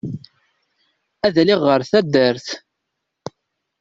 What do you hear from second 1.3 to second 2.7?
aliɣ ɣer taddart.